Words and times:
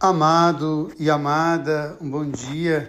Amado 0.00 0.92
e 0.96 1.10
amada, 1.10 1.98
um 2.00 2.08
bom 2.08 2.24
dia. 2.24 2.88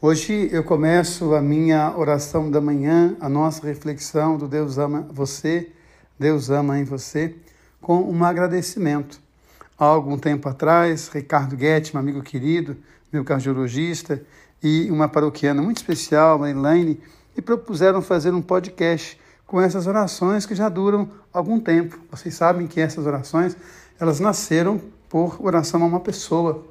Hoje 0.00 0.48
eu 0.50 0.64
começo 0.64 1.34
a 1.34 1.42
minha 1.42 1.94
oração 1.94 2.50
da 2.50 2.62
manhã, 2.62 3.14
a 3.20 3.28
nossa 3.28 3.66
reflexão 3.66 4.38
do 4.38 4.48
Deus 4.48 4.78
ama 4.78 5.06
você, 5.12 5.70
Deus 6.18 6.48
ama 6.48 6.78
em 6.78 6.84
você, 6.84 7.36
com 7.78 8.10
um 8.10 8.24
agradecimento. 8.24 9.20
Há 9.78 9.84
algum 9.84 10.16
tempo 10.16 10.48
atrás, 10.48 11.08
Ricardo 11.08 11.56
Guetti, 11.56 11.92
meu 11.92 12.00
amigo 12.00 12.22
querido, 12.22 12.74
meu 13.12 13.22
cardiologista, 13.22 14.22
e 14.62 14.90
uma 14.90 15.10
paroquiana 15.10 15.60
muito 15.60 15.76
especial, 15.76 16.42
a 16.42 16.48
Elaine, 16.48 17.02
me 17.36 17.42
propuseram 17.42 18.00
fazer 18.00 18.32
um 18.32 18.40
podcast 18.40 19.20
com 19.46 19.60
essas 19.60 19.86
orações 19.86 20.46
que 20.46 20.54
já 20.54 20.70
duram 20.70 21.06
algum 21.30 21.60
tempo. 21.60 21.98
Vocês 22.10 22.34
sabem 22.34 22.66
que 22.66 22.80
essas 22.80 23.04
orações, 23.04 23.54
elas 24.00 24.20
nasceram 24.20 24.80
por 25.14 25.36
oração 25.38 25.80
a 25.80 25.86
uma 25.86 26.00
pessoa, 26.00 26.66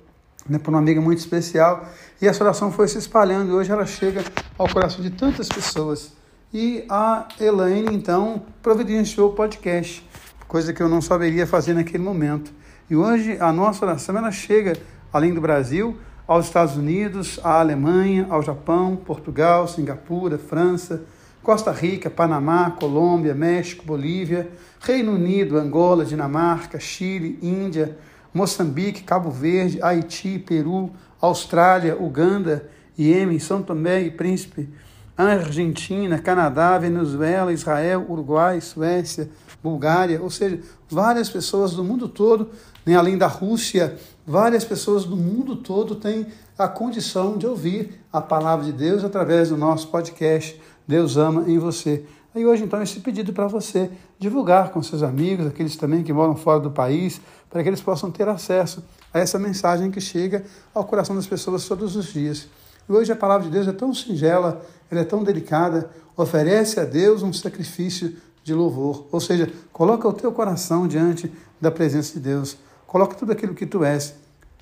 né, 0.49 0.59
por 0.59 0.71
uma 0.71 0.79
amiga 0.79 0.99
muito 0.99 1.19
especial. 1.19 1.87
E 2.21 2.27
essa 2.27 2.43
oração 2.43 2.73
foi 2.73 2.89
se 2.89 2.97
espalhando 2.97 3.51
e 3.51 3.53
hoje 3.53 3.71
ela 3.71 3.85
chega 3.85 4.21
ao 4.57 4.67
coração 4.67 5.01
de 5.01 5.11
tantas 5.11 5.47
pessoas. 5.47 6.11
E 6.53 6.83
a 6.89 7.25
Elaine, 7.39 7.95
então, 7.95 8.43
providenciou 8.61 9.29
o 9.29 9.33
podcast, 9.33 10.05
coisa 10.45 10.73
que 10.73 10.83
eu 10.83 10.89
não 10.89 11.01
saberia 11.01 11.47
fazer 11.47 11.73
naquele 11.73 12.03
momento. 12.03 12.51
E 12.89 12.97
hoje 12.97 13.37
a 13.39 13.49
nossa 13.53 13.85
oração 13.85 14.17
ela 14.17 14.29
chega, 14.29 14.75
além 15.13 15.33
do 15.33 15.39
Brasil, 15.39 15.95
aos 16.27 16.47
Estados 16.47 16.75
Unidos, 16.75 17.39
à 17.45 17.61
Alemanha, 17.61 18.27
ao 18.29 18.41
Japão, 18.41 18.97
Portugal, 18.97 19.69
Singapura, 19.69 20.37
França, 20.37 21.05
Costa 21.41 21.71
Rica, 21.71 22.09
Panamá, 22.09 22.71
Colômbia, 22.71 23.33
México, 23.33 23.85
Bolívia, 23.85 24.49
Reino 24.81 25.13
Unido, 25.13 25.57
Angola, 25.57 26.03
Dinamarca, 26.03 26.77
Chile, 26.77 27.39
Índia, 27.41 27.97
Moçambique, 28.33 29.03
Cabo 29.03 29.29
Verde, 29.29 29.81
Haiti, 29.81 30.39
Peru, 30.39 30.91
Austrália, 31.21 32.01
Uganda, 32.01 32.69
Iêmen, 32.97 33.39
São 33.39 33.61
Tomé 33.61 34.01
e 34.01 34.11
Príncipe, 34.11 34.69
Argentina, 35.15 36.17
Canadá, 36.17 36.77
Venezuela, 36.77 37.53
Israel, 37.53 38.05
Uruguai, 38.09 38.59
Suécia, 38.59 39.29
Bulgária, 39.61 40.21
ou 40.21 40.29
seja, 40.29 40.59
várias 40.89 41.29
pessoas 41.29 41.73
do 41.73 41.83
mundo 41.83 42.07
todo, 42.07 42.49
nem 42.85 42.95
além 42.95 43.17
da 43.17 43.27
Rússia, 43.27 43.95
várias 44.25 44.65
pessoas 44.65 45.05
do 45.05 45.15
mundo 45.15 45.55
todo 45.55 45.95
têm 45.95 46.27
a 46.57 46.67
condição 46.67 47.37
de 47.37 47.45
ouvir 47.45 47.99
a 48.11 48.19
palavra 48.19 48.65
de 48.65 48.73
Deus 48.73 49.03
através 49.03 49.49
do 49.49 49.57
nosso 49.57 49.87
podcast 49.87 50.59
Deus 50.87 51.17
ama 51.17 51.49
em 51.49 51.57
você. 51.57 52.05
E 52.35 52.45
hoje, 52.45 52.63
então, 52.63 52.81
esse 52.81 52.99
pedido 52.99 53.31
para 53.31 53.47
você 53.47 53.91
divulgar 54.23 54.71
com 54.71 54.81
seus 54.81 55.03
amigos, 55.03 55.45
aqueles 55.45 55.75
também 55.75 56.01
que 56.01 56.13
moram 56.13 56.35
fora 56.35 56.59
do 56.59 56.71
país, 56.71 57.19
para 57.49 57.61
que 57.61 57.67
eles 57.67 57.81
possam 57.81 58.09
ter 58.09 58.27
acesso 58.27 58.81
a 59.13 59.19
essa 59.19 59.37
mensagem 59.37 59.91
que 59.91 59.99
chega 59.99 60.45
ao 60.73 60.85
coração 60.85 61.15
das 61.15 61.27
pessoas 61.27 61.67
todos 61.67 61.95
os 61.97 62.05
dias. 62.05 62.47
E 62.87 62.91
hoje 62.91 63.11
a 63.11 63.15
palavra 63.15 63.45
de 63.45 63.51
Deus 63.51 63.67
é 63.67 63.73
tão 63.73 63.93
singela, 63.93 64.65
ela 64.89 65.01
é 65.01 65.03
tão 65.03 65.23
delicada, 65.23 65.89
oferece 66.15 66.79
a 66.79 66.85
Deus 66.85 67.21
um 67.21 67.33
sacrifício 67.33 68.15
de 68.43 68.53
louvor. 68.53 69.05
Ou 69.11 69.19
seja, 69.19 69.51
coloca 69.73 70.07
o 70.07 70.13
teu 70.13 70.31
coração 70.31 70.87
diante 70.87 71.31
da 71.59 71.69
presença 71.69 72.13
de 72.13 72.21
Deus. 72.21 72.57
Coloca 72.87 73.15
tudo 73.15 73.33
aquilo 73.33 73.53
que 73.53 73.65
tu 73.65 73.83
és. 73.83 74.15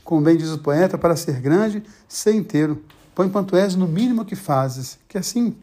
Como 0.04 0.22
bem 0.22 0.36
diz 0.36 0.50
o 0.50 0.58
poeta, 0.58 0.98
para 0.98 1.16
ser 1.16 1.40
grande, 1.40 1.84
ser 2.08 2.34
inteiro. 2.34 2.82
Põe 3.14 3.30
quanto 3.30 3.56
és 3.56 3.76
no 3.76 3.88
mínimo 3.88 4.26
que 4.26 4.36
fazes. 4.36 4.98
Que 5.08 5.18
assim 5.20 5.56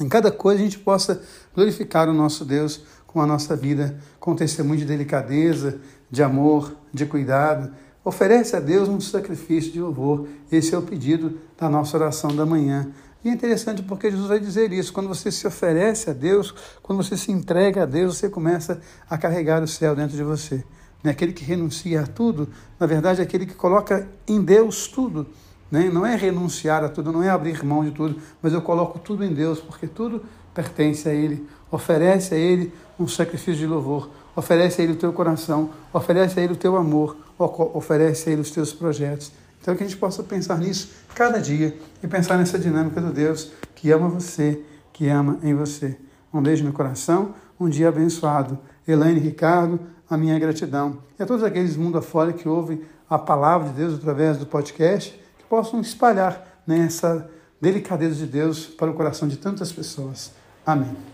em 0.00 0.08
cada 0.08 0.30
coisa 0.30 0.60
a 0.60 0.64
gente 0.64 0.78
possa 0.78 1.22
glorificar 1.54 2.08
o 2.08 2.12
nosso 2.12 2.44
Deus 2.44 2.82
com 3.06 3.20
a 3.20 3.26
nossa 3.26 3.54
vida, 3.54 3.96
com 4.18 4.34
testemunho 4.34 4.80
de 4.80 4.84
delicadeza, 4.84 5.78
de 6.10 6.22
amor, 6.22 6.74
de 6.92 7.06
cuidado. 7.06 7.72
Oferece 8.04 8.56
a 8.56 8.60
Deus 8.60 8.88
um 8.88 9.00
sacrifício 9.00 9.72
de 9.72 9.80
louvor. 9.80 10.26
Esse 10.50 10.74
é 10.74 10.78
o 10.78 10.82
pedido 10.82 11.38
da 11.56 11.68
nossa 11.68 11.96
oração 11.96 12.34
da 12.34 12.44
manhã. 12.44 12.92
E 13.24 13.28
é 13.28 13.32
interessante 13.32 13.82
porque 13.82 14.10
Jesus 14.10 14.28
vai 14.28 14.38
dizer 14.38 14.72
isso. 14.72 14.92
Quando 14.92 15.08
você 15.08 15.30
se 15.30 15.46
oferece 15.46 16.10
a 16.10 16.12
Deus, 16.12 16.52
quando 16.82 17.02
você 17.02 17.16
se 17.16 17.32
entrega 17.32 17.84
a 17.84 17.86
Deus, 17.86 18.18
você 18.18 18.28
começa 18.28 18.80
a 19.08 19.16
carregar 19.16 19.62
o 19.62 19.68
céu 19.68 19.94
dentro 19.96 20.16
de 20.16 20.22
você. 20.22 20.62
Né? 21.02 21.12
Aquele 21.12 21.32
que 21.32 21.44
renuncia 21.44 22.02
a 22.02 22.06
tudo, 22.06 22.48
na 22.78 22.86
verdade, 22.86 23.20
é 23.20 23.24
aquele 23.24 23.46
que 23.46 23.54
coloca 23.54 24.08
em 24.28 24.42
Deus 24.42 24.88
tudo. 24.88 25.26
Né? 25.74 25.90
Não 25.92 26.06
é 26.06 26.14
renunciar 26.14 26.84
a 26.84 26.88
tudo, 26.88 27.10
não 27.10 27.20
é 27.20 27.28
abrir 27.28 27.64
mão 27.64 27.84
de 27.84 27.90
tudo, 27.90 28.16
mas 28.40 28.52
eu 28.52 28.62
coloco 28.62 28.96
tudo 28.96 29.24
em 29.24 29.34
Deus, 29.34 29.58
porque 29.58 29.88
tudo 29.88 30.22
pertence 30.54 31.08
a 31.08 31.12
Ele. 31.12 31.48
Oferece 31.68 32.32
a 32.32 32.38
Ele 32.38 32.72
um 32.96 33.08
sacrifício 33.08 33.56
de 33.56 33.66
louvor, 33.66 34.08
oferece 34.36 34.80
a 34.80 34.84
Ele 34.84 34.92
o 34.92 34.96
teu 34.96 35.12
coração, 35.12 35.70
oferece 35.92 36.38
a 36.38 36.44
Ele 36.44 36.52
o 36.52 36.56
teu 36.56 36.76
amor, 36.76 37.16
oferece 37.36 38.28
a 38.28 38.32
Ele 38.32 38.42
os 38.42 38.52
teus 38.52 38.72
projetos. 38.72 39.32
Então 39.60 39.74
que 39.74 39.82
a 39.82 39.86
gente 39.88 39.98
possa 39.98 40.22
pensar 40.22 40.58
nisso 40.58 40.90
cada 41.12 41.40
dia 41.40 41.76
e 42.00 42.06
pensar 42.06 42.38
nessa 42.38 42.56
dinâmica 42.56 43.00
do 43.00 43.12
Deus 43.12 43.50
que 43.74 43.90
ama 43.90 44.08
você, 44.08 44.60
que 44.92 45.08
ama 45.08 45.40
em 45.42 45.56
você. 45.56 45.98
Um 46.32 46.40
beijo 46.40 46.64
no 46.64 46.72
coração, 46.72 47.34
um 47.58 47.68
dia 47.68 47.88
abençoado. 47.88 48.56
Elaine 48.86 49.18
Ricardo, 49.18 49.80
a 50.08 50.16
minha 50.16 50.38
gratidão. 50.38 50.98
E 51.18 51.22
a 51.24 51.26
todos 51.26 51.42
aqueles 51.42 51.76
mundo 51.76 51.98
afora 51.98 52.32
que 52.32 52.48
ouvem 52.48 52.82
a 53.10 53.18
palavra 53.18 53.70
de 53.70 53.74
Deus 53.74 53.94
através 53.94 54.38
do 54.38 54.46
podcast 54.46 55.23
possam 55.54 55.80
espalhar 55.80 56.62
né, 56.66 56.80
essa 56.80 57.30
delicadeza 57.60 58.16
de 58.16 58.26
Deus 58.26 58.66
para 58.66 58.90
o 58.90 58.94
coração 58.94 59.28
de 59.28 59.36
tantas 59.36 59.70
pessoas. 59.70 60.32
Amém. 60.66 61.13